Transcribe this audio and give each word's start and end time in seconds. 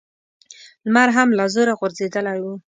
لمر 0.85 1.09
هم 1.15 1.29
له 1.37 1.45
زوره 1.53 1.73
غورځېدلی 1.79 2.39
و. 2.41 2.45